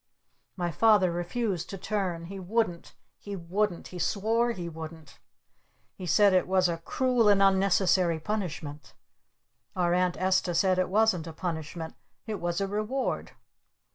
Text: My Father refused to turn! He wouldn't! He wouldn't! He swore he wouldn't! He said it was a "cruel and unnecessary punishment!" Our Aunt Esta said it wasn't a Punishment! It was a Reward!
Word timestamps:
My 0.57 0.71
Father 0.71 1.11
refused 1.11 1.69
to 1.69 1.77
turn! 1.77 2.25
He 2.25 2.39
wouldn't! 2.39 2.95
He 3.19 3.35
wouldn't! 3.35 3.89
He 3.89 3.99
swore 3.99 4.49
he 4.51 4.67
wouldn't! 4.67 5.19
He 5.93 6.07
said 6.07 6.33
it 6.33 6.47
was 6.47 6.67
a 6.67 6.79
"cruel 6.79 7.29
and 7.29 7.39
unnecessary 7.39 8.19
punishment!" 8.19 8.95
Our 9.75 9.93
Aunt 9.93 10.17
Esta 10.17 10.55
said 10.55 10.79
it 10.79 10.89
wasn't 10.89 11.27
a 11.27 11.33
Punishment! 11.33 11.93
It 12.25 12.39
was 12.41 12.59
a 12.59 12.65
Reward! 12.67 13.33